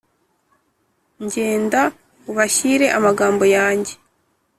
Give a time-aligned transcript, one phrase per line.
[1.23, 1.81] Njyenda
[2.31, 3.93] ubashyire amagambo yanjye